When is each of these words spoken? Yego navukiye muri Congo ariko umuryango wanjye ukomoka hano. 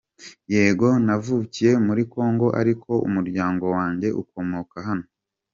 Yego 0.53 0.87
navukiye 1.05 1.71
muri 1.85 2.01
Congo 2.13 2.47
ariko 2.61 2.91
umuryango 3.07 3.63
wanjye 3.75 4.07
ukomoka 4.21 4.75
hano. 4.87 5.07